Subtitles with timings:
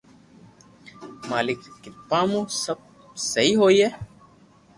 [1.29, 2.79] مالڪ ري ڪرپا مون سب
[3.29, 3.87] سھي ھوئي